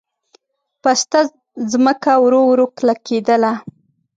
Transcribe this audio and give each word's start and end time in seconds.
پسته 0.81 1.19
ځمکه 1.71 2.13
ورو 2.23 2.41
ورو 2.49 2.65
کلکېدله. 2.77 3.53